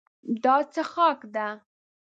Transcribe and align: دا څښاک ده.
دا 0.43 0.55
څښاک 0.73 1.19
ده. 1.33 1.47